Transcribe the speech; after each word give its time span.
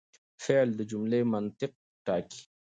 فعل 0.43 0.69
د 0.75 0.81
جملې 0.91 1.21
منطق 1.31 1.71
ټاکي. 2.05 2.41